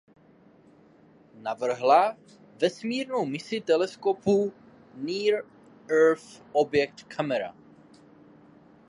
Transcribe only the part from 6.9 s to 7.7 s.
Camera.